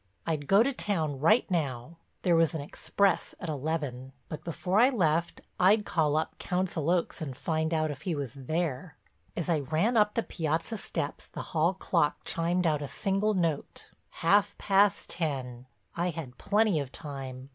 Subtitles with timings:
[0.25, 5.85] I'd go to town right now—there was an express at eleven—but before I left I'd
[5.85, 8.97] call up Council Oaks and find out if he was there.
[9.37, 13.91] As I ran up the piazza steps the hall clock chimed out a single note,
[14.25, 17.49] half past ten—I had plenty of time.